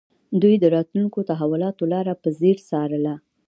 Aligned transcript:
دوی 0.41 0.55
د 0.59 0.65
راتلونکو 0.75 1.19
تحولاتو 1.29 1.83
لاره 1.93 2.13
په 2.21 2.29
ځیر 2.39 2.57
څارله 2.69 3.15